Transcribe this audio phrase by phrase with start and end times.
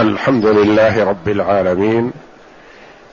[0.00, 2.12] الحمد لله رب العالمين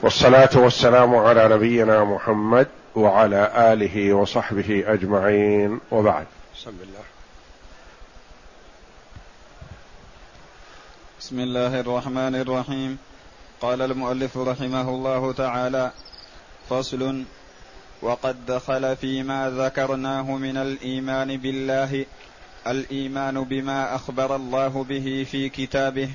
[0.01, 6.25] والصلاة والسلام على نبينا محمد وعلى آله وصحبه أجمعين وبعد.
[6.55, 7.05] بسم الله
[11.19, 12.97] بسم الله الرحمن الرحيم.
[13.61, 15.91] قال المؤلف رحمه الله تعالى
[16.69, 17.23] فصل
[18.01, 22.05] وقد دخل فيما ذكرناه من الإيمان بالله
[22.67, 26.09] الإيمان بما أخبر الله به في كتابه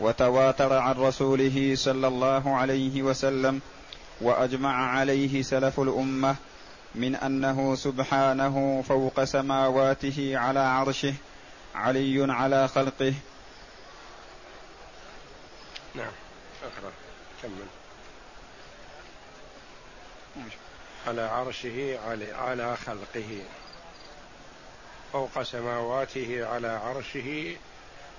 [0.00, 3.60] وتواتر عن رسوله صلى الله عليه وسلم
[4.20, 6.36] وأجمع عليه سلف الأمة
[6.94, 11.14] من أنه سبحانه فوق سماواته على عرشه
[11.74, 13.14] علي على خلقه.
[15.94, 16.12] نعم.
[16.62, 16.92] اقرا
[17.42, 17.66] كمل
[21.06, 23.40] على عرشه علي على خلقه.
[25.12, 27.56] فوق سماواته على عرشه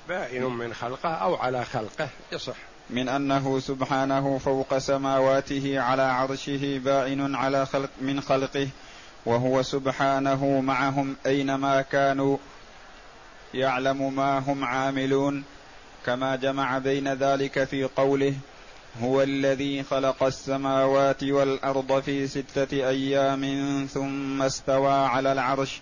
[0.10, 2.56] بائن من خلقه أو على خلقه يصح.
[2.90, 8.68] من أنه سبحانه فوق سماواته على عرشه بائن على خلق من خلقه
[9.26, 12.38] وهو سبحانه معهم أينما كانوا
[13.54, 15.44] يعلم ما هم عاملون.
[16.06, 18.34] كما جمع بين ذلك في قوله
[19.02, 25.82] هو الذي خلق السماوات والأرض في ستة أيام ثم استوى على العرش.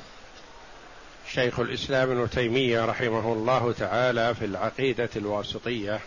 [1.33, 5.99] شيخ الإسلام ابن تيمية رحمه الله تعالى في العقيدة الواسطية.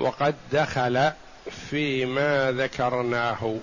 [0.00, 1.12] وقد دخل
[1.70, 3.56] فيما ذكرناه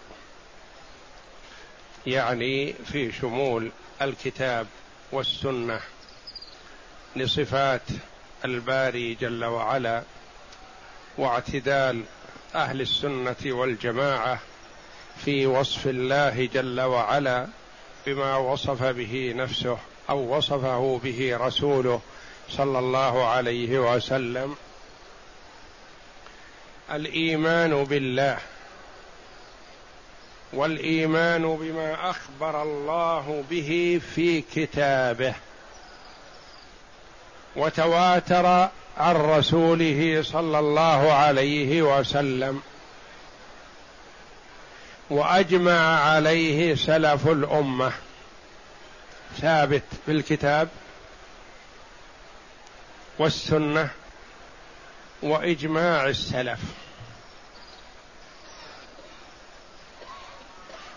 [2.07, 4.67] يعني في شمول الكتاب
[5.11, 5.79] والسنة
[7.15, 7.81] لصفات
[8.45, 10.03] الباري جل وعلا.
[11.17, 12.03] واعتدال
[12.55, 14.39] أهل السنة والجماعة
[15.25, 17.47] في وصف الله جل وعلا
[18.05, 19.77] بما وصف به نفسه
[20.09, 22.01] أو وصفه به رسوله
[22.49, 24.55] صلى الله عليه وسلم.
[26.91, 28.37] الإيمان بالله
[30.53, 35.33] والإيمان بما أخبر الله به في كتابه.
[37.55, 42.61] وتواتر عن رسوله صلى الله عليه وسلم.
[45.09, 47.91] وأجمع عليه سلف الأمة.
[49.41, 50.69] ثابت في الكتاب
[53.19, 53.89] والسنة
[55.21, 56.59] وإجماع السلف.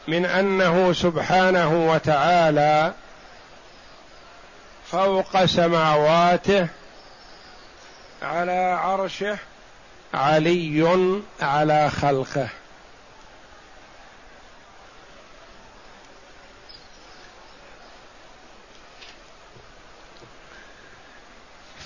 [0.09, 2.95] من أنه سبحانه وتعالى
[4.87, 6.69] فوق سماواته
[8.25, 9.39] على عرشه
[10.15, 12.49] علي على خلقه.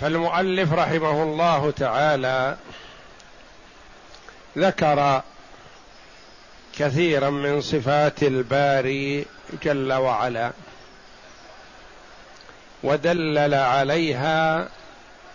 [0.00, 2.56] فالمؤلف رحمه الله تعالى
[4.58, 5.22] ذكر
[6.78, 9.26] كثيرا من صفات الباري
[9.62, 10.52] جل وعلا
[12.82, 14.68] ودلل عليها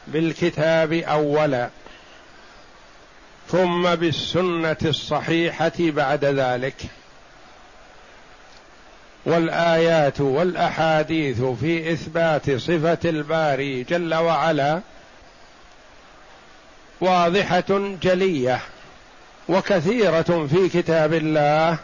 [0.08, 1.70] بالكتاب أولا
[3.52, 6.76] ثم بالسنة الصحيحة بعد ذلك.
[9.26, 14.82] والآيات والأحاديث في إثبات صفة الباري جل وعلا
[17.02, 18.60] واضحة جلية
[19.50, 21.78] وكثيرة في كتاب الله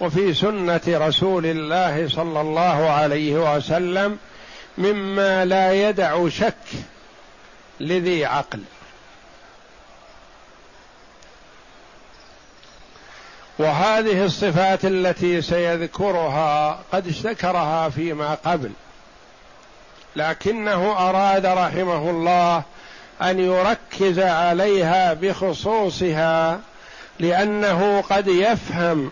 [0.00, 4.18] وفي سنة رسول الله صلى الله عليه وسلم
[4.78, 6.54] مما لا يدع شك
[7.80, 8.60] لذي عقل.
[13.58, 18.72] وهذه الصفات التي سيذكرها قد ذكرها فيما قبل.
[20.16, 22.62] لكنه أراد رحمه الله
[23.22, 26.60] أن يركز عليها بخصوصها
[27.18, 29.10] لأنه قد يفهم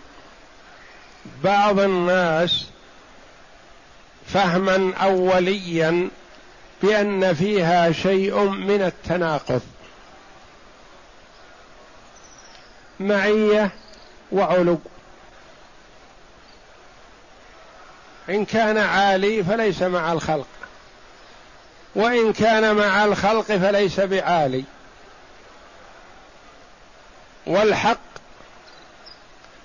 [1.44, 2.66] بعض الناس
[4.26, 6.08] فهما اوليا
[6.82, 9.60] بأن فيها شيء من التناقض.
[13.00, 13.70] معية
[14.32, 14.78] وعلو.
[18.28, 20.46] إن كان عالي فليس مع الخلق.
[21.94, 24.64] وإن كان مع الخلق فليس بعالي.
[27.46, 27.98] والحق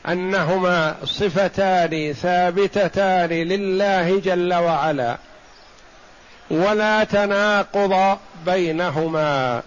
[0.08, 5.18] أنهما صفتان ثابتتان لله جل وعلا.
[6.50, 9.62] ولا تناقض بينهما.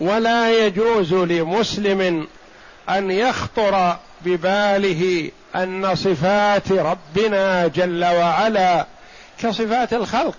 [0.00, 2.28] ولا يجوز لمسلم
[2.88, 8.86] أن يخطر بباله أن صفات ربنا جل وعلا
[9.38, 10.36] كصفات الخلق.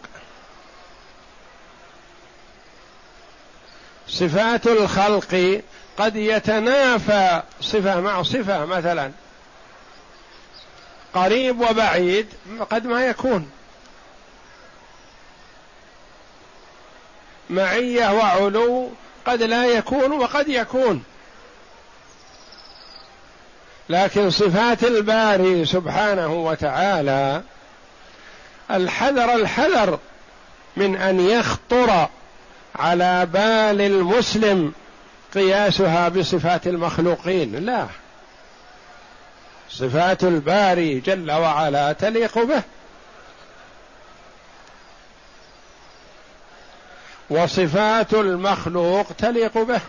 [4.07, 5.61] صفات الخلق
[5.97, 9.11] قد يتنافى صفة مع صفة مثلا
[11.13, 12.27] قريب وبعيد
[12.69, 13.49] قد ما يكون.
[17.49, 18.89] معية وعلو
[19.25, 21.03] قد لا يكون وقد يكون.
[23.89, 27.41] لكن صفات الباري سبحانه وتعالى
[28.71, 29.99] الحذر الحذر
[30.77, 32.07] من أن يخطر
[32.75, 34.73] على بال المسلم
[35.33, 37.65] قياسها بصفات المخلوقين.
[37.65, 37.87] لا.
[39.69, 42.61] صفات الباري جل وعلا تليق به.
[47.29, 49.81] وصفات المخلوق تليق به.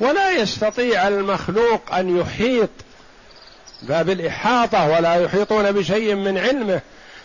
[0.00, 2.70] ولا يستطيع المخلوق أن يحيط
[3.82, 6.80] باب الاحاطه ولا يحيطون بشيء من علمه.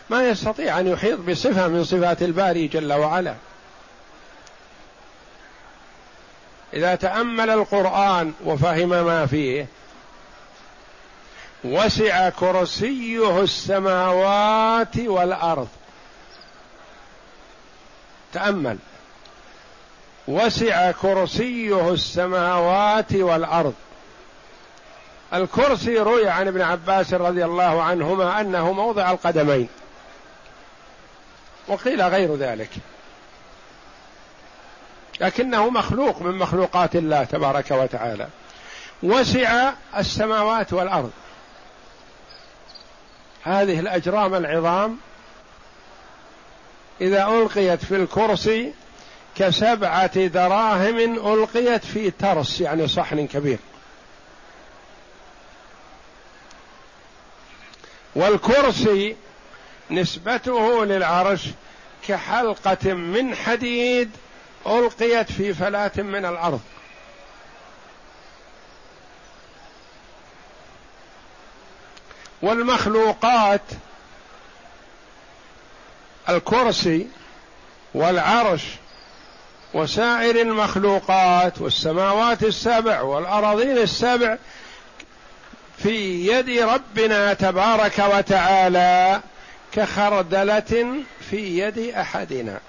[0.09, 3.35] ما يستطيع أن يحيط بصفة من صفات الباري جل وعلا.
[6.73, 9.67] إذا تأمل القرآن وفهم ما فيه
[11.63, 15.67] وسع كرسيه السماوات والأرض.
[18.33, 18.77] تأمل.
[20.27, 23.73] وسع كرسيه السماوات والأرض.
[25.33, 29.67] الكرسي روي عن ابن عباس رضي الله عنهما أنه موضع القدمين.
[31.67, 32.69] وقيل غير ذلك.
[35.21, 38.27] لكنه مخلوق من مخلوقات الله تبارك وتعالى.
[39.03, 41.11] وسع السماوات والأرض.
[43.43, 44.97] هذه الأجرام العظام
[47.01, 48.73] إذا ألقيت في الكرسي
[49.35, 50.97] كسبعة دراهم
[51.33, 53.59] ألقيت في ترس يعني صحن كبير.
[58.15, 59.15] والكرسي
[59.91, 61.45] نسبته للعرش
[62.07, 64.11] كحلقة من حديد
[64.67, 66.61] ألقيت في فلاة من الأرض.
[72.41, 73.61] والمخلوقات
[76.29, 77.07] الكرسي
[77.93, 78.63] والعرش
[79.73, 84.37] وسائر المخلوقات والسماوات السبع والأراضين السبع
[85.77, 89.21] في يد ربنا تبارك وتعالى
[89.71, 90.95] كخردلة
[91.29, 92.59] في يد أحدنا.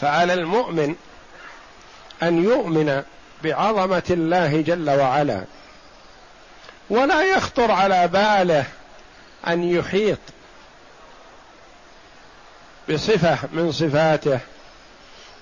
[0.00, 0.94] فعلى المؤمن
[2.22, 3.02] أن يؤمن
[3.44, 5.44] بعظمة الله جل وعلا.
[6.90, 8.64] ولا يخطر على باله
[9.48, 10.18] أن يحيط
[12.90, 14.38] بصفة من صفاته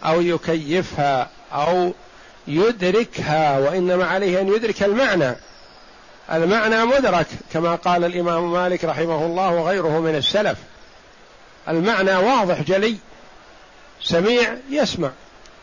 [0.04, 1.92] أو يكيفها أو
[2.48, 5.36] يدركها وإنما عليه أن يدرك المعنى.
[6.32, 10.58] المعنى مدرك كما قال الإمام مالك رحمه الله وغيره من السلف.
[11.68, 12.96] المعنى واضح جلي
[14.02, 15.10] سميع يسمع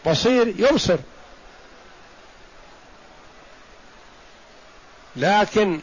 [0.07, 0.97] بصير يبصر.
[5.15, 5.79] لكن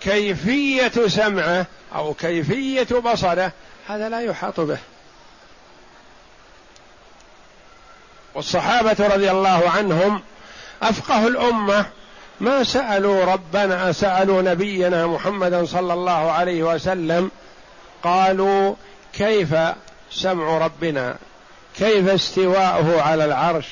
[0.00, 3.52] كيفية سمعه أو كيفية بصره
[3.88, 4.78] هذا لا يحاط به.
[8.34, 10.22] والصحابة رضي الله عنهم
[10.82, 11.86] أفقه الأمة
[12.40, 17.30] ما سألوا ربنا سألوا نبينا محمدا صلى الله عليه وسلم
[18.02, 18.74] قالوا
[19.12, 19.54] كيف
[20.10, 21.16] سمع ربنا؟
[21.78, 23.66] كيف استواءه على العرش؟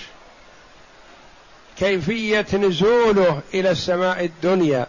[1.79, 4.87] كيفية نزوله إلى السماء الدنيا.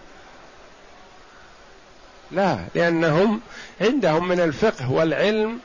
[2.31, 3.41] لا لأنهم
[3.81, 5.59] عندهم من الفقه والعلم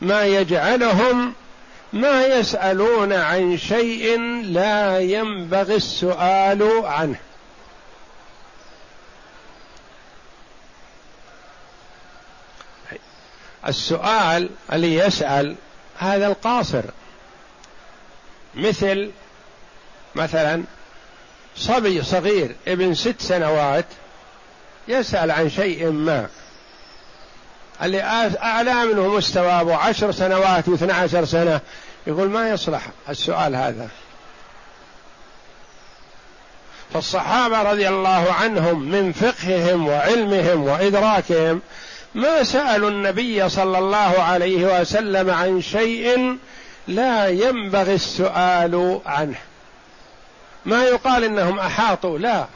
[0.00, 1.34] ما يجعلهم
[1.92, 7.18] ما يسألون عن شيء لا ينبغي السؤال عنه.
[13.68, 15.56] السؤال اللي يسأل
[15.98, 16.82] هذا القاصر.
[18.54, 19.10] مثل
[20.14, 20.62] مثلا
[21.56, 23.84] صبي صغير ابن ست سنوات
[24.88, 26.26] يسأل عن شيء ما.
[27.82, 28.02] اللي
[28.42, 31.60] أعلى منه مستوى أبو عشر سنوات واثنى عشر سنة.
[32.06, 33.88] يقول ما يصلح السؤال هذا.
[36.94, 41.60] فالصحابة رضي الله عنهم من فقههم وعلمهم وإدراكهم
[42.14, 46.38] ما سألوا النبي صلى الله عليه وسلم عن شيء
[46.88, 49.38] لا ينبغي السؤال عنه.
[50.64, 52.46] ما يقال إنهم أحاطوا لا.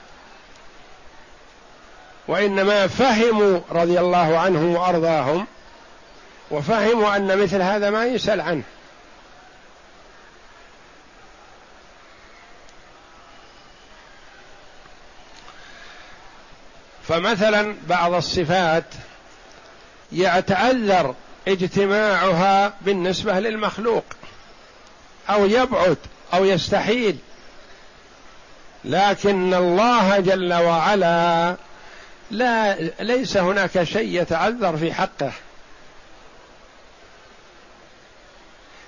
[2.28, 5.46] وإنما فهموا رضي الله عنهم وأرضاهم
[6.50, 8.62] وفهموا أن مثل هذا ما يسأل عنه.
[17.08, 18.84] فمثلا بعض الصفات
[20.12, 21.14] يتعذر
[21.48, 24.04] اجتماعها بالنسبة للمخلوق
[25.30, 25.96] أو يبعد
[26.34, 27.18] أو يستحيل.
[28.86, 31.56] لكن الله جل وعلا
[32.30, 35.32] لا ليس هناك شيء يتعذر في حقه.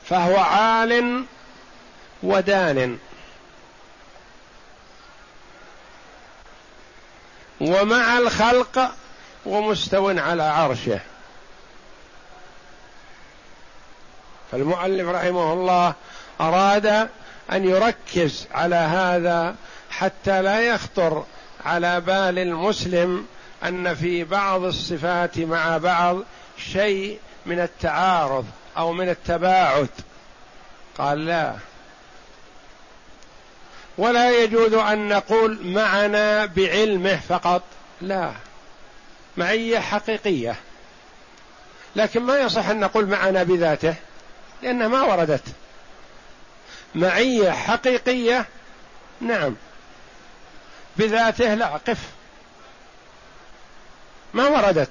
[0.05, 1.25] فهو عال
[2.23, 2.99] ودان.
[7.61, 8.91] ومع الخلق
[9.47, 11.01] ومستو على عرشه.
[14.53, 15.95] فالمؤلف رحمه الله
[16.41, 16.87] أراد
[17.53, 19.55] أن يركز على هذا
[19.91, 21.25] حتى لا يخطر
[21.65, 23.27] على بال المسلم
[23.65, 26.17] أن في بعض الصفات مع بعض
[26.59, 29.89] شيء من التعارض أو من التباعد.
[30.99, 31.55] قال لا.
[33.99, 37.63] ولا يجوز أن نقول معنا بعلمه فقط.
[38.01, 38.33] لا.
[39.37, 40.57] معية حقيقية.
[41.97, 43.95] لكن ما يصح أن نقول معنا بذاته
[44.63, 45.45] لأنها ما وردت.
[46.95, 48.47] معية حقيقية؟
[49.21, 49.55] نعم.
[50.99, 51.99] بذاته لا قف.
[54.35, 54.91] ما وردت.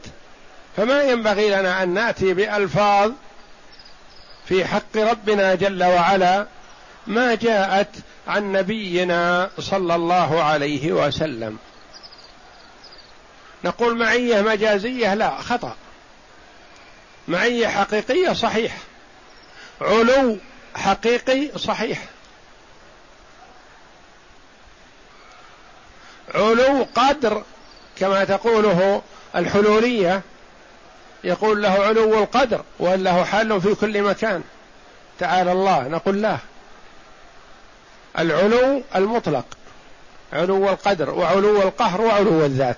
[0.78, 3.12] فما ينبغي لنا أن نأتي بألفاظ
[4.48, 6.48] في حق ربنا جل وعلا
[7.08, 7.90] ما جاءت
[8.28, 11.58] عن نبينا صلى الله عليه وسلم.
[13.64, 15.76] نقول معية مجازية لا خطأ.
[17.28, 18.78] معية حقيقية صحيح.
[19.82, 20.38] علو
[20.76, 22.04] حقيقي صحيح.
[26.36, 27.44] علو قدر
[28.00, 29.02] كما تقوله
[29.36, 30.22] الحلولية.
[31.24, 34.44] يقول له علو القدر وأن له حال في كل مكان.
[35.20, 36.38] تعالى الله نقول لا.
[38.20, 39.46] العلو المطلق
[40.34, 42.78] علو القدر وعلو القهر وعلو الذات.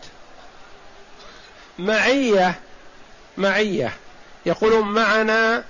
[1.80, 2.60] معية
[3.38, 3.94] معية.
[4.46, 5.64] يقولون معنا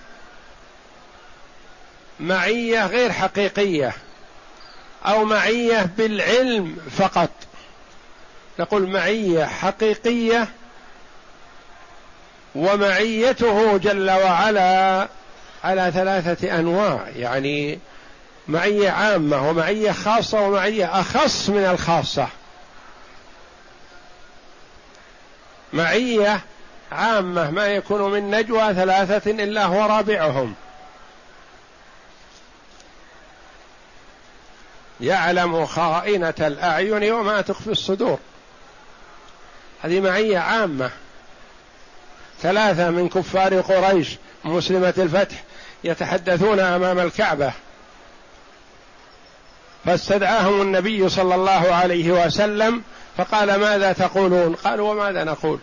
[2.19, 3.93] معية غير حقيقية
[5.05, 7.29] أو معية بالعلم فقط.
[8.59, 10.47] نقول معية حقيقية
[12.55, 15.07] ومعيته جل وعلا
[15.63, 17.79] على ثلاثة أنواع يعني
[18.47, 22.27] معية عامة ومعية خاصة ومعية أخص من الخاصة.
[25.73, 26.41] معية
[26.91, 30.53] عامة ما يكون من نجوى ثلاثة إلا هو رابعهم.
[35.01, 38.19] يعلم خائنة الأعين وما تخفي الصدور.
[39.83, 40.89] هذه معية عامة.
[42.41, 45.43] ثلاثة من كفار قريش مسلمة الفتح
[45.83, 47.51] يتحدثون أمام الكعبة.
[49.85, 52.83] فاستدعاهم النبي صلى الله عليه وسلم
[53.17, 55.59] فقال ماذا تقولون؟ قالوا وماذا نقول؟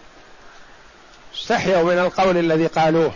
[1.34, 3.12] استحيوا من القول الذي قالوه.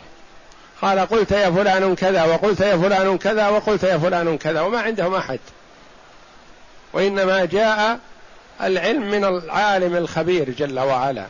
[0.83, 5.14] قال قلت يا فلان كذا وقلت يا فلان كذا وقلت يا فلان كذا وما عندهم
[5.14, 5.38] أحد.
[6.92, 7.99] وإنما جاء
[8.62, 11.26] العلم من العالم الخبير جل وعلا.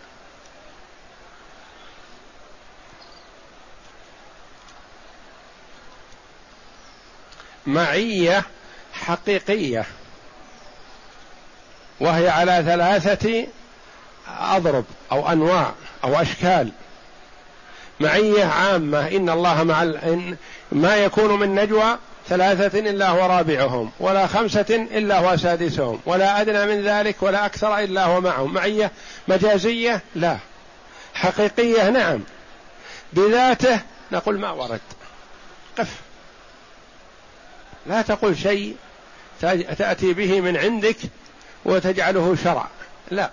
[7.66, 8.42] معية
[8.92, 9.84] حقيقية.
[12.00, 13.46] وهي على ثلاثة
[14.28, 15.72] أضرب أو أنواع
[16.04, 16.72] أو أشكال.
[18.00, 19.08] معية عامة.
[19.08, 20.36] إن الله مع إن
[20.72, 21.98] ما يكون من نجوى
[22.30, 27.78] ثلاثة إلا هو رابعهم ولا خمسة إلا هو سادسهم ولا أدنى من ذلك ولا أكثر
[27.78, 28.54] إلا هو معهم.
[28.54, 28.90] معية
[29.28, 30.38] مجازية؟ لا.
[31.14, 32.20] حقيقية؟ نعم.
[33.12, 33.80] بذاته
[34.12, 34.80] نقول ما ورد.
[35.78, 35.94] قف.
[37.86, 38.76] لا تقل شيء
[39.78, 40.96] تأتي به من عندك
[41.64, 42.68] وتجعله شرع.
[43.10, 43.30] لا.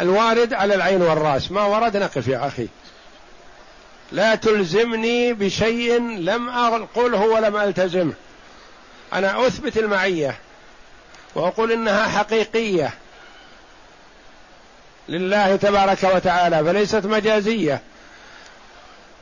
[0.00, 1.52] الوارد على العين والرأس.
[1.52, 2.68] ما ورد نقف يا أخي.
[4.12, 8.12] لا تلزمني بشيء لم أقله ولم ألتزمه.
[9.12, 10.38] أنا أثبت المعية
[11.34, 12.94] وأقول إنها حقيقية
[15.08, 17.80] لله تبارك وتعالى فليست مجازية.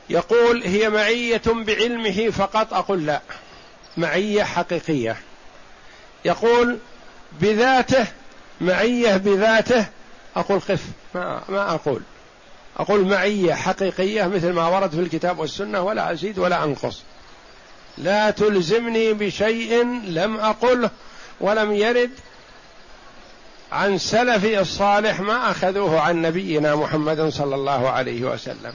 [0.09, 3.21] يقول هي معية بعلمه فقط أقول لا
[3.97, 5.17] معية حقيقية.
[6.25, 6.77] يقول
[7.41, 8.05] بذاته
[8.61, 9.85] معية بذاته
[10.35, 10.83] أقول قف
[11.15, 12.01] ما, ما أقول.
[12.77, 17.01] أقول معية حقيقية مثل ما ورد في الكتاب والسنة ولا أزيد ولا أنقص.
[17.97, 20.89] لا تلزمني بشيء لم أقله
[21.39, 22.11] ولم يرد
[23.71, 28.73] عن سلفي الصالح ما أخذوه عن نبينا محمد صلى الله عليه وسلم.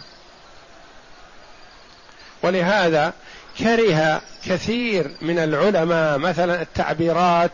[2.42, 3.12] ولهذا
[3.59, 7.50] كره كثير من العلماء مثلا التعبيرات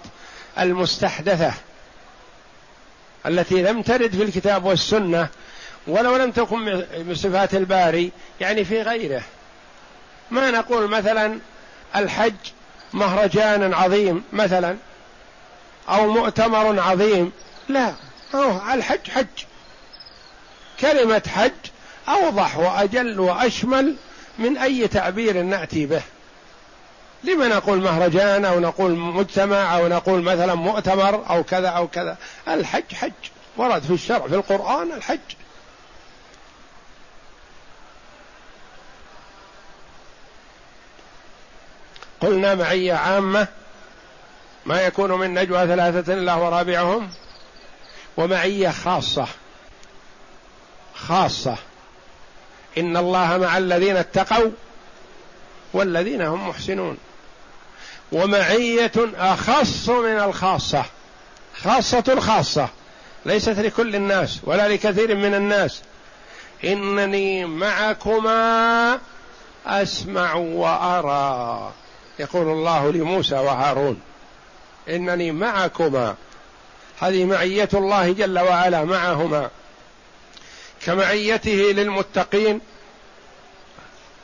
[0.58, 1.52] المستحدثة
[3.26, 5.28] التي لم ترد في الكتاب والسنة
[5.88, 6.58] ولو لم تكن
[7.06, 9.22] من صفات الباري يعني في غيره.
[10.30, 11.38] ما نقول مثلا
[11.96, 12.34] الحج
[12.92, 14.76] مهرجان عظيم مثلا
[15.88, 17.32] أو مؤتمر عظيم.
[17.68, 17.94] لا
[18.34, 19.26] أوه الحج حج.
[20.80, 21.52] كلمة حج
[22.08, 23.96] أوضح وأجل وأشمل
[24.38, 26.02] من أي تعبير نأتي به.
[27.24, 32.16] لما نقول مهرجان أو نقول مجتمع أو نقول مثلا مؤتمر أو كذا أو كذا
[32.48, 33.12] الحج حج.
[33.56, 35.18] ورد في الشرع في القرآن الحج.
[42.20, 43.48] قلنا معية عامة
[44.66, 47.10] ما يكون من نجوى ثلاثة إلا هو رابعهم
[48.16, 49.26] ومعية خاصة
[50.94, 51.56] خاصة
[52.78, 54.50] إن الله مع الذين اتقوا
[55.72, 56.98] والذين هم محسنون.
[58.12, 60.84] ومعية أخص من الخاصة
[61.62, 62.68] خاصة الخاصة
[63.26, 65.82] ليست لكل الناس ولا لكثير من الناس.
[66.64, 68.98] إنني معكما
[69.66, 71.72] أسمع وأرى.
[72.18, 74.00] يقول الله لموسى وهارون
[74.88, 76.14] إنني معكما
[77.00, 79.50] هذه معية الله جل وعلا معهما
[80.82, 82.60] كمعيته للمتقين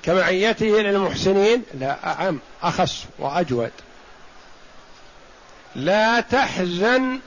[0.02, 3.70] كمعيته للمحسنين لا أعم أخص وأجود.
[5.74, 7.20] لا تحزن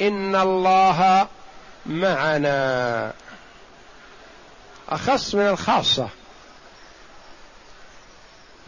[0.00, 1.28] إن الله
[1.86, 3.12] معنا.
[4.88, 6.08] أخص من الخاصة.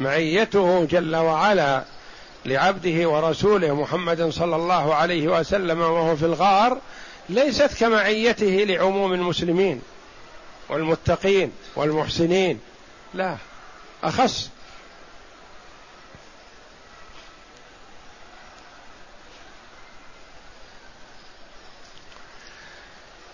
[0.02, 1.84] معيته جل وعلا
[2.46, 6.78] لعبده ورسوله محمد صلى الله عليه وسلم وهو في الغار
[7.28, 9.82] ليست كمعيته لعموم المسلمين
[10.68, 12.60] والمتقين والمحسنين.
[13.14, 13.36] لا
[14.04, 14.50] أخص.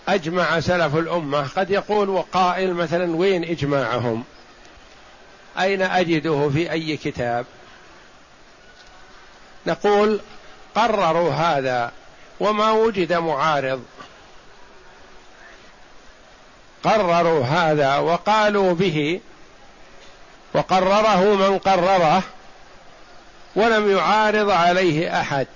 [0.07, 1.47] أجمع سلف الأمة.
[1.47, 4.23] قد يقول وقائل مثلا وين إجماعهم؟
[5.59, 7.45] أين أجده في أي كتاب؟
[9.67, 10.19] نقول
[10.75, 11.91] قرروا هذا
[12.39, 13.83] وما وجد معارض.
[16.83, 19.21] قرروا هذا وقالوا به
[20.53, 22.23] وقرره من قرره
[23.55, 25.47] ولم يعارض عليه أحد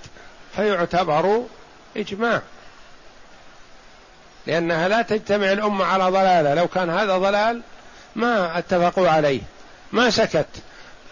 [0.56, 1.42] فيعتبر
[1.96, 2.42] إجماع.
[4.46, 7.62] لأنها لا تجتمع الأمة على ضلالة لو كان هذا ضلال
[8.16, 9.40] ما اتفقوا عليه.
[9.94, 10.46] ما سكت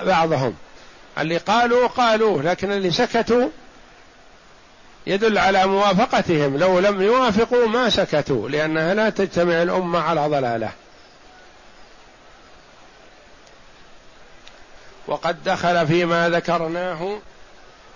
[0.00, 0.54] بعضهم.
[1.18, 3.48] اللي قالوا قالوا لكن اللي سكتوا
[5.06, 6.56] يدل على موافقتهم.
[6.56, 10.70] لو لم يوافقوا ما سكتوا لأنها لا تجتمع الأمة على ضلالة.
[15.06, 17.18] وقد دخل فيما ذكرناه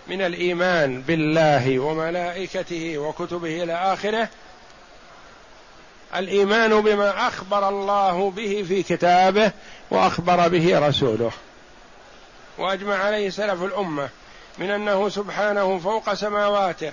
[0.08, 4.28] من الإيمان بالله وملائكته وكتبه إلى آخره
[6.16, 9.50] الإيمان بما أخبر الله به في كتابه
[9.90, 11.30] وأخبر به رسوله.
[12.58, 14.08] وأجمع عليه سلف الأمة
[14.58, 16.92] من أنه سبحانه فوق سماواته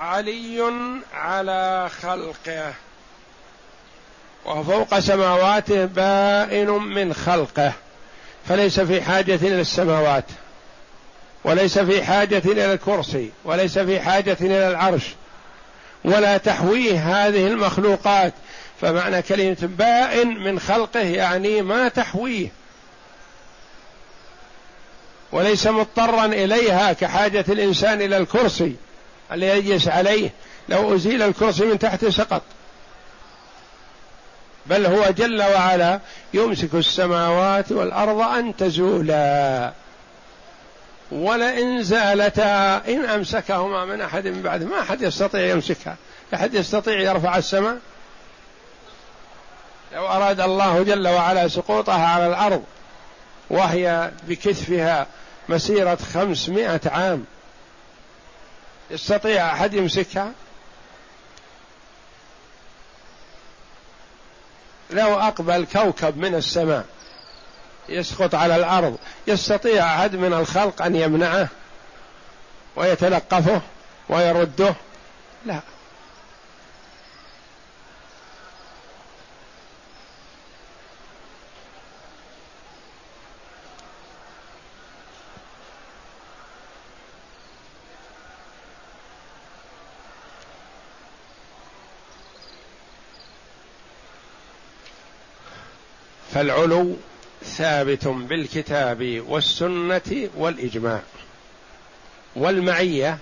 [0.00, 0.72] علي
[1.14, 2.72] على خلقه.
[4.46, 7.72] وهو فوق سماواته بائن من خلقه
[8.48, 10.24] فليس في حاجة إلى السماوات
[11.44, 15.14] وليس في حاجة إلى الكرسي وليس في حاجة إلى العرش
[16.06, 18.34] ولا تحويه هذه المخلوقات.
[18.80, 22.48] فمعنى كلمة بائن من خلقه يعني ما تحويه.
[25.32, 28.76] وليس مضطرا إليها كحاجة الإنسان إلى الكرسي
[29.32, 30.30] اللي يجلس عليه.
[30.68, 32.42] لو أزيل الكرسي من تحت سقط.
[34.66, 36.00] بل هو جل وعلا
[36.34, 39.72] يمسك السماوات والأرض أن تزولا.
[41.10, 45.96] ولئن زالتا إن أمسكهما من أحد من بعد ما أحد يستطيع يمسكها.
[46.34, 47.78] أحد يستطيع يرفع السماء؟
[49.92, 52.64] لو أراد الله جل وعلا سقوطها على الأرض
[53.50, 55.06] وهي بكتفها
[55.48, 57.24] مسيرة خمسمائة عام
[58.90, 60.32] يستطيع أحد يمسكها؟
[64.90, 66.84] لو أقبل كوكب من السماء
[67.88, 71.48] يسقط على الأرض يستطيع أحد من الخلق أن يمنعه
[72.76, 73.60] ويتلقفه
[74.08, 74.74] ويرده؟
[75.46, 75.60] لا.
[96.34, 96.96] فالعلو
[97.56, 101.00] ثابت بالكتاب والسنة والإجماع.
[102.36, 103.18] والمعية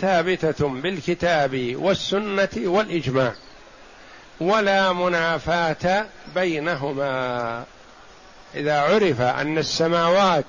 [0.00, 3.34] ثابتة بالكتاب والسنة والإجماع.
[4.40, 7.64] ولا منافاة بينهما.
[8.54, 10.44] إذا عرف أن السماوات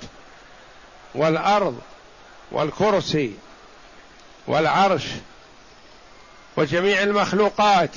[1.15, 1.79] والأرض
[2.51, 3.33] والكرسي
[4.47, 5.03] والعرش
[6.57, 7.89] وجميع المخلوقات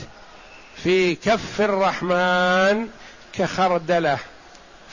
[0.83, 2.89] في كف الرحمن
[3.33, 4.19] كخردلة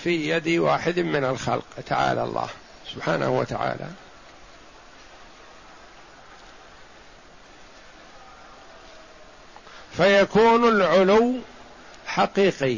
[0.03, 1.65] في يد واحد من الخلق.
[1.87, 2.49] تعالى الله.
[2.93, 3.87] سبحانه وتعالى.
[9.97, 11.35] فيكون العلو
[12.05, 12.77] حقيقي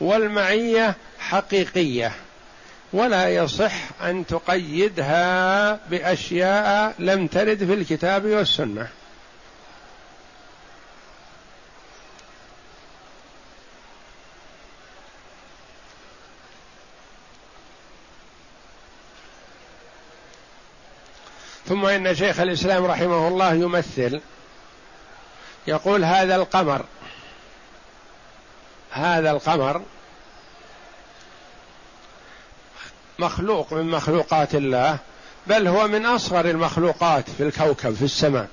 [0.00, 2.12] والمعية حقيقية.
[2.92, 8.88] ولا يصح أن تقيدها بأشياء لم ترد في الكتاب والسنة.
[21.68, 24.20] ثم إن شيخ الإسلام رحمه الله يمثل
[25.66, 26.84] يقول هذا القمر
[28.90, 29.82] هذا القمر
[33.18, 34.98] مخلوق من مخلوقات الله
[35.46, 38.48] بل هو من أصغر المخلوقات في الكوكب في السماء.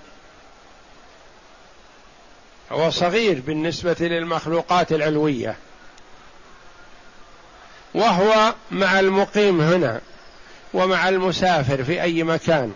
[2.72, 5.56] هو صغير بالنسبة للمخلوقات العلوية.
[7.94, 10.02] وهو مع المقيم هنا
[10.74, 12.74] ومع المسافر في أي مكان.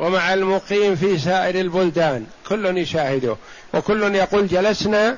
[0.00, 2.26] ومع المقيم في سائر البلدان.
[2.48, 3.36] كل يشاهده.
[3.74, 5.16] وكل يقول جلسنا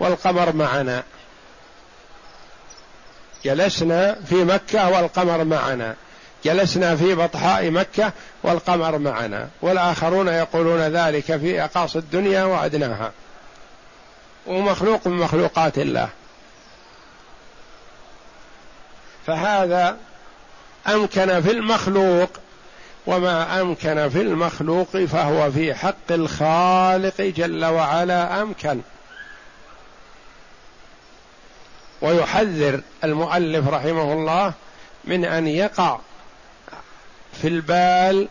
[0.00, 1.02] والقمر معنا.
[3.44, 5.94] جلسنا في مكة والقمر معنا.
[6.44, 9.48] جلسنا في بطحاء مكة والقمر معنا.
[9.62, 13.12] والآخرون يقولون ذلك في أقاصي الدنيا وأدناها.
[14.46, 16.08] ومخلوق من مخلوقات الله.
[19.26, 19.96] فهذا
[20.88, 22.30] أمكن في المخلوق
[23.06, 28.80] وما أمكن في المخلوق فهو في حق الخالق جل وعلا أمكن.
[32.02, 34.52] ويحذر المؤلف رحمه الله
[35.04, 35.98] من أن يقع
[37.32, 38.28] في البال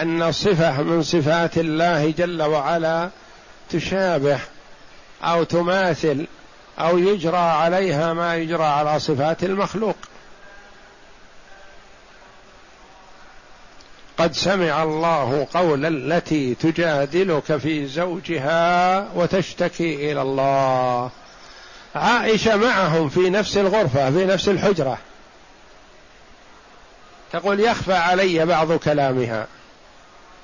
[0.00, 3.10] أن صفة من صفات الله جل وعلا
[3.70, 4.40] تشابه
[5.22, 6.26] أو تماثل
[6.78, 9.96] أو يجرى عليها ما يجرى على صفات المخلوق.
[14.18, 21.10] قد سمع الله قول التي تجادلك في زوجها وتشتكي إلى الله.
[21.94, 24.98] عائشة معهم في نفس الغرفة في نفس الحجرة.
[27.32, 29.46] تقول يخفى علي بعض كلامها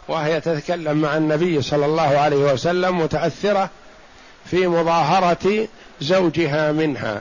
[0.09, 3.71] وهي تتكلم مع النبي صلى الله عليه وسلم متأثرة
[4.45, 5.69] في مظاهرة
[6.01, 7.21] زوجها منها.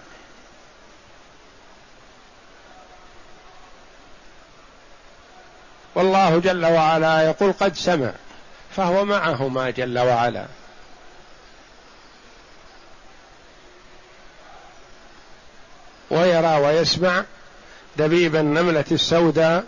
[5.95, 8.11] والله جل وعلا يقول قد سمع
[8.75, 10.45] فهو معهما جل وعلا.
[16.11, 17.23] ويرى ويسمع
[17.97, 19.63] دبيب النملة السوداء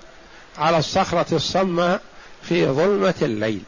[0.58, 2.02] على الصخرة الصماء
[2.44, 3.64] في ظلمة الليل.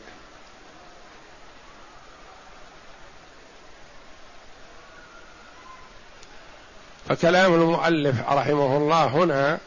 [7.09, 9.59] فكلام المؤلف رحمه الله هنا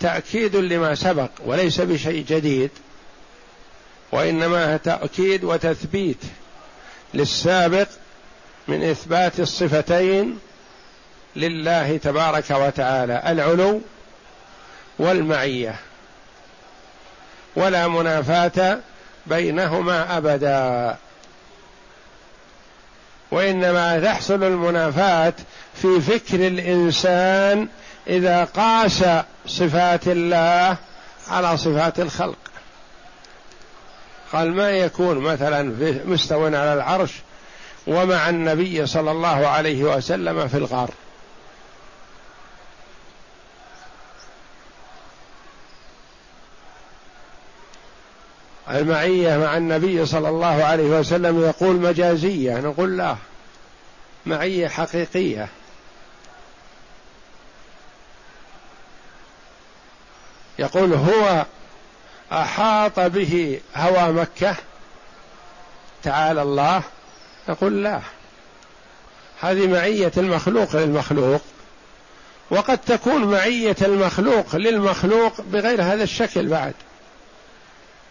[0.00, 2.70] تأكيد لما سبق وليس بشيء جديد
[4.12, 6.20] وإنما تأكيد وتثبيت
[7.14, 7.88] للسابق
[8.68, 10.38] من إثبات الصفتين
[11.36, 13.80] لله تبارك وتعالى العلو
[14.98, 15.76] والمعية.
[17.56, 18.78] ولا منافاة
[19.26, 20.96] بينهما أبدا.
[23.30, 25.34] وإنما تحصل المنافاة
[25.74, 27.68] في فكر الإنسان
[28.08, 29.04] إذا قاس
[29.46, 30.76] صفات الله
[31.28, 32.36] على صفات الخلق.
[34.32, 35.62] قال ما يكون مثلا
[36.06, 37.12] مستو على العرش
[37.86, 40.90] ومع النبي صلى الله عليه وسلم في الغار.
[48.70, 53.16] المعية مع النبي صلى الله عليه وسلم يقول مجازية نقول لا
[54.26, 55.48] معية حقيقية.
[60.58, 61.46] يقول هو
[62.32, 64.56] أحاط به هوى مكة.
[66.02, 66.82] تعالى الله.
[67.48, 68.00] نقول لا.
[69.40, 71.40] هذه معية المخلوق للمخلوق.
[72.50, 76.74] وقد تكون معية المخلوق للمخلوق بغير هذا الشكل بعد.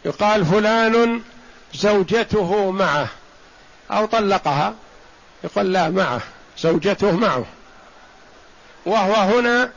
[0.06, 1.22] يقال فلان
[1.74, 3.08] زوجته معه.
[3.92, 4.74] أو طلقها.
[5.44, 6.22] يقول لا معه.
[6.60, 7.46] زوجته معه.
[8.86, 9.72] وهو هنا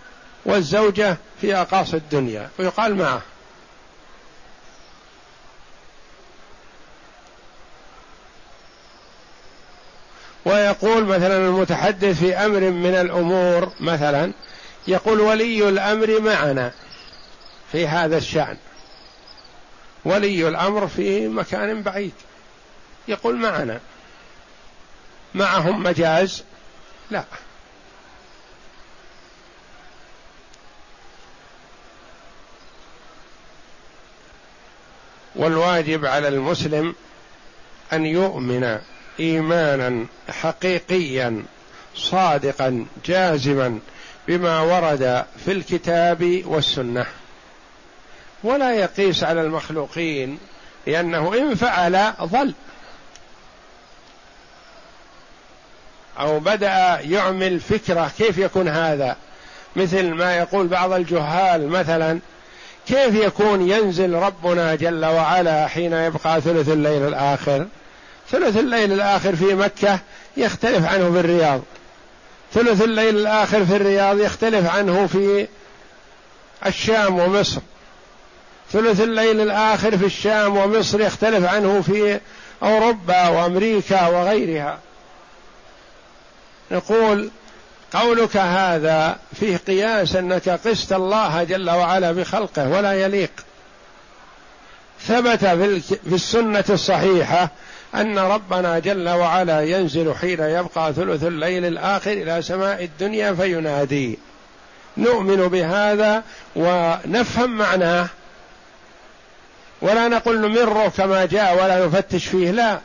[0.44, 3.22] والزوجة في أقاصي الدنيا ويقال معه.
[10.44, 14.32] ويقول مثلا المتحدث في أمر من الأمور مثلا
[14.88, 16.72] يقول ولي الأمر معنا
[17.72, 18.56] في هذا الشأن.
[20.04, 22.12] ولي الأمر في مكان بعيد.
[23.08, 23.80] يقول معنا.
[25.34, 26.44] معهم مجاز؟
[27.10, 27.24] لا.
[35.34, 36.94] والواجب على المسلم
[37.92, 38.78] أن يؤمن
[39.20, 41.44] إيمانا حقيقيا
[41.94, 43.78] صادقا جازما
[44.28, 47.06] بما ورد في الكتاب والسنة.
[48.44, 50.38] ولا يقيس على المخلوقين
[50.86, 52.54] لأنه إن فعل ضل.
[56.20, 59.16] أو بدأ يعمل فكرة كيف يكون هذا؟
[59.76, 62.20] مثل ما يقول بعض الجهال مثلا
[62.88, 67.66] كيف يكون ينزل ربنا جل وعلا حين يبقى ثلث الليل الآخر؟
[68.30, 69.98] ثلث الليل الآخر في مكة
[70.36, 71.60] يختلف عنه في الرياض.
[72.54, 75.46] ثلث الليل الآخر في الرياض يختلف عنه في
[76.66, 77.60] الشام ومصر.
[78.72, 82.20] ثلث الليل الآخر في الشام ومصر يختلف عنه في
[82.62, 84.78] أوروبا وأمريكا وغيرها.
[86.70, 87.30] نقول
[87.92, 93.30] قولك هذا فيه قياس أنك قست الله جل وعلا بخلقه ولا يليق.
[95.06, 95.44] ثبت
[96.08, 97.50] في السنة الصحيحة
[97.94, 104.18] أن ربنا جل وعلا ينزل حين يبقى ثلث الليل الآخر إلى سماء الدنيا فينادي.
[104.96, 106.22] نؤمن بهذا
[106.56, 108.06] ونفهم معناه.
[109.82, 112.78] ولا نقول نمره كما جاء ولا نفتش فيه لا.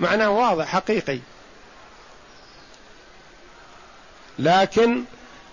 [0.00, 1.18] معناه واضح حقيقي.
[4.38, 5.02] لكن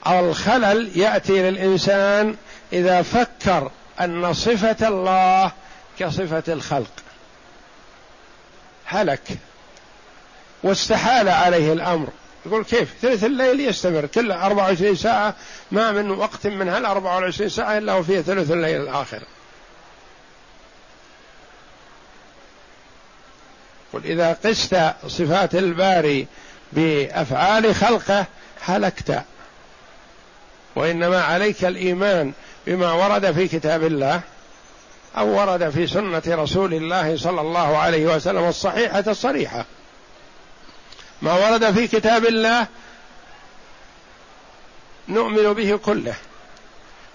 [0.07, 2.35] الخلل يأتي للإنسان
[2.73, 5.51] إذا فكر أن صفة الله
[5.99, 6.91] كصفة الخلق.
[8.85, 9.27] هلك.
[10.63, 12.07] واستحال عليه الأمر.
[12.45, 14.05] يقول كيف؟ ثلث الليل يستمر.
[14.05, 15.35] كل 24 ساعة
[15.71, 19.23] ما من وقت من هال 24 ساعة إلا وفيه ثلث الليل الآخر.
[23.93, 26.27] قل إذا قست صفات الباري
[26.71, 28.25] بأفعال خلقه
[28.65, 29.23] هلكت.
[30.75, 32.33] وإنما عليك الإيمان
[32.67, 34.21] بما ورد في كتاب الله
[35.17, 39.65] أو ورد في سنة رسول الله صلى الله عليه وسلم الصحيحة الصريحة.
[41.21, 42.67] ما ورد في كتاب الله
[45.09, 46.15] نؤمن به كله.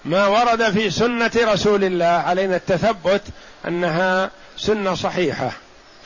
[0.05, 3.21] ما ورد في سنة رسول الله علينا التثبت
[3.67, 5.51] أنها سنة صحيحة.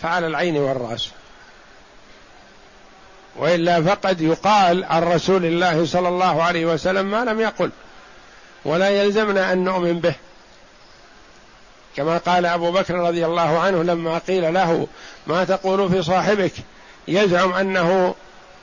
[0.01, 1.10] فعلى العين والرأس.
[3.36, 7.72] وإلا فقد يقال عن رسول الله صلى الله عليه وسلم ما لم يقل.
[8.65, 10.15] ولا يلزمنا أن نؤمن به.
[11.96, 14.88] كما قال أبو بكر رضي الله عنه لما قيل له
[15.28, 16.54] ما تقول في صاحبك؟
[17.08, 18.15] يزعم أنه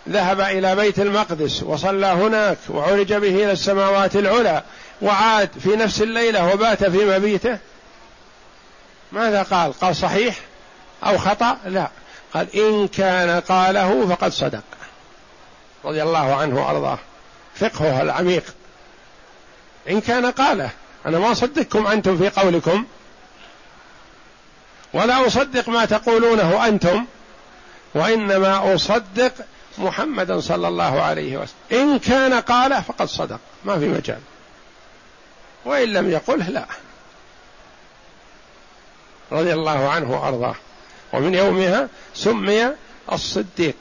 [0.08, 4.62] ذهب إلى بيت المقدس وصلى هناك وعرج به إلى السماوات العلى
[5.02, 7.58] وعاد في نفس الليلة وبات في مبيته.
[9.12, 10.36] ماذا قال؟ قال صحيح
[11.06, 11.88] أو خطأ؟ لا.
[12.34, 14.62] قال إن كان قاله فقد صدق.
[15.84, 16.98] رضي الله عنه وأرضاه.
[17.54, 18.54] فقهه العميق.
[19.88, 20.70] إن كان قاله.
[21.06, 22.84] أنا ما أصدقكم أنتم في قولكم.
[24.94, 27.04] ولا أصدق ما تقولونه أنتم.
[27.94, 29.32] وإنما أصدق
[29.78, 31.80] محمدا صلى الله عليه وسلم.
[31.80, 33.40] إن كان قاله فقد صدق.
[33.64, 34.20] ما في مجال.
[35.64, 36.66] وإن لم يقله لا.
[39.32, 40.54] رضي الله عنه وأرضاه.
[41.12, 42.66] ومن يومها سمي
[43.12, 43.76] الصديق.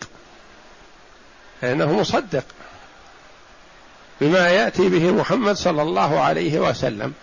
[1.62, 2.44] لأنه مصدق
[4.22, 7.14] بما يأتي به محمد صلى الله عليه وسلم.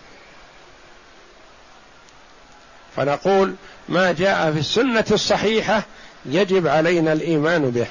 [2.95, 3.55] فنقول
[3.89, 5.83] ما جاء في السنة الصحيحة
[6.25, 7.87] يجب علينا الإيمان به.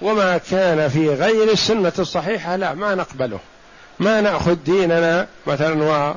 [0.00, 3.40] وما كان في غير السنة الصحيحة لا ما نقبله.
[3.98, 6.12] ما نأخذ ديننا مثلا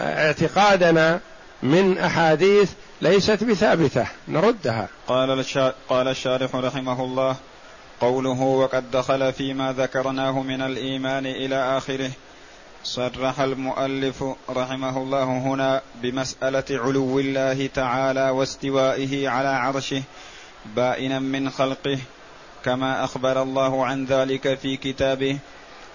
[0.00, 1.20] واعتقادنا
[1.62, 4.88] من أحاديث ليست بثابتة نردها.
[5.08, 5.44] قال
[5.88, 7.36] قال الشارح رحمه الله
[8.00, 12.10] قوله وقد دخل فيما ذكرناه من الإيمان إلى آخره
[12.84, 20.02] صرح المؤلف رحمه الله هنا بمسألة علو الله تعالى واستوائه على عرشه
[20.76, 21.98] بائنا من خلقه
[22.64, 25.38] كما أخبر الله عن ذلك في كتابه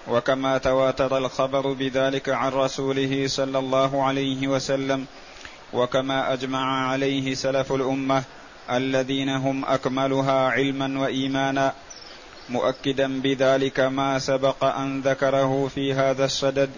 [0.08, 5.06] وكما تواتر الخبر بذلك عن رسوله صلى الله عليه وسلم.
[5.72, 8.22] وكما أجمع عليه سلف الأمة
[8.70, 11.72] الذين هم أكملها علما وإيمانا
[12.48, 16.70] مؤكدا بذلك ما سبق أن ذكره في هذا الصدد.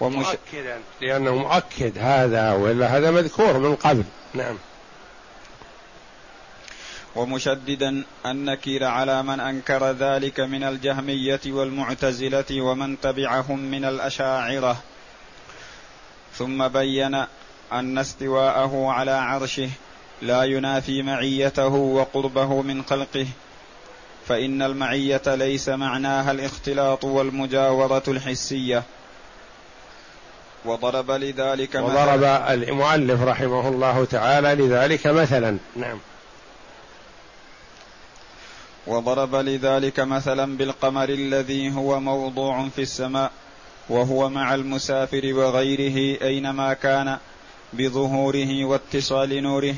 [0.00, 4.04] ومش مؤكدا لأنه مؤكد هذا ولا هذا مذكور من قبل.
[4.34, 4.58] نعم.
[7.16, 14.76] ومشددا النكير على من أنكر ذلك من الجهمية والمعتزلة ومن تبعهم من الأشاعرة.
[16.34, 17.24] ثم بين
[17.72, 19.70] أن استواءه على عرشه
[20.22, 23.26] لا ينافي معيته وقربه من خلقه
[24.28, 28.82] فإن المعية ليس معناها الاختلاط والمجاورة الحسية.
[30.64, 35.56] وضرب لذلك وضرب المؤلف رحمه الله تعالى لذلك مثلا.
[35.76, 35.98] نعم.
[38.86, 43.32] وضرب لذلك مثلا بالقمر الذي هو موضوع في السماء
[43.88, 47.18] وهو مع المسافر وغيره أينما كان.
[47.72, 49.74] بظهوره واتصال نوره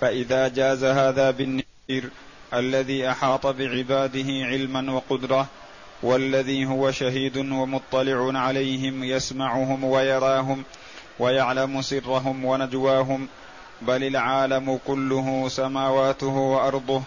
[0.00, 2.10] فإذا جاز هذا بالنير
[2.54, 5.46] الذي أحاط بعباده علما وقدرة
[6.02, 10.64] والذي هو شهيد ومطلع عليهم يسمعهم ويراهم
[11.18, 13.28] ويعلم سرهم ونجواهم
[13.82, 17.02] بل العالم كله سماواته وأرضه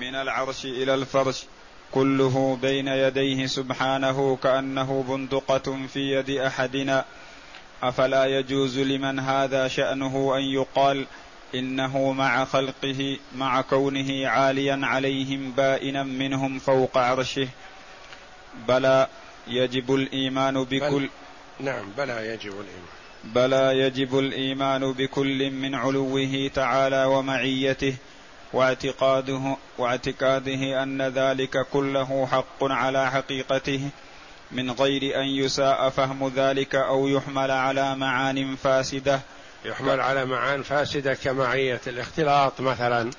[0.00, 1.44] من العرش إلى الفرش
[1.92, 7.04] كله بين يديه سبحانه كأنه بندقة في يد أحدنا.
[7.82, 11.06] أفلا يجوز لمن هذا شأنه أن يقال
[11.54, 17.48] إنه مع خلقه مع كونه عاليا عليهم بائنا منهم فوق عرشه.
[18.68, 19.06] بلى
[19.48, 21.10] يجب الإيمان بكل بل
[21.60, 22.88] نعم بلى يجب الإيمان.
[23.24, 27.94] بلى يجب الإيمان بكل من علوه تعالى ومعيته
[28.52, 33.90] واعتقاده واعتقاده أن ذلك كله حق على حقيقته.
[34.52, 39.20] من غير أن يساء فهم ذلك أو يحمل على معان فاسدة.
[39.64, 43.10] يحمل على معان فاسدة كمعية الاختلاط مثلا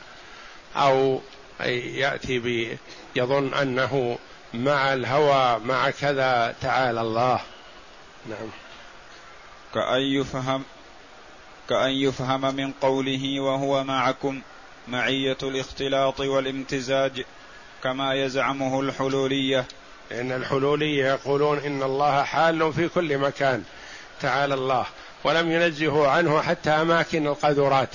[0.76, 1.22] أو
[1.60, 2.78] يأتي ب
[3.16, 4.18] يظن أنه
[4.54, 7.42] مع الهوى مع كذا تعالى الله.
[8.30, 8.50] نعم.
[9.74, 10.64] كأن يفهم
[11.70, 14.42] كأن يفهم من قوله وهو معكم
[14.88, 17.26] معية الاختلاط والامتزاج
[17.84, 19.66] كما يزعمه الحلولية.
[20.12, 23.64] لأن الحلولية يقولون إن الله حال في كل مكان.
[24.22, 24.86] تعالى الله.
[25.24, 27.90] ولم ينزهوا عنه حتى أماكن القذرات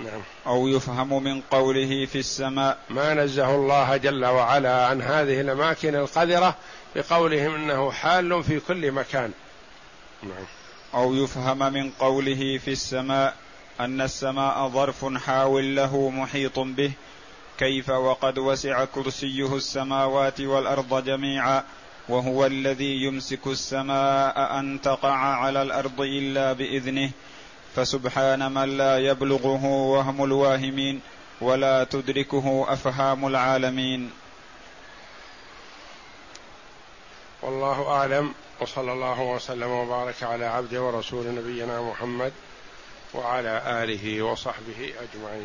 [0.00, 0.22] نعم.
[0.46, 2.78] أو يفهم من قوله في السماء.
[2.90, 6.54] ما نزه الله جل وعلا عن هذه الأماكن القذرة
[6.96, 9.32] بقولهم إنه حال في كل مكان.
[10.22, 10.44] نعم.
[10.94, 13.34] أو يفهم من قوله في السماء
[13.80, 16.92] أن السماء ظرف حاول له محيط به
[17.58, 21.64] كيف وقد وسع كرسيه السماوات والأرض جميعا
[22.08, 27.10] وهو الذي يمسك السماء أن تقع على الأرض إلا بإذنه.
[27.76, 31.00] فسبحان من لا يبلغه وهم الواهمين
[31.40, 34.10] ولا تدركه أفهام العالمين.
[37.42, 42.32] والله أعلم وصلى الله وسلم وبارك على عبده ورسول نبينا محمد
[43.14, 45.42] وعلى آله وصحبه أجمعين.